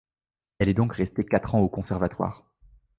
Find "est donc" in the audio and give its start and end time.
0.69-0.93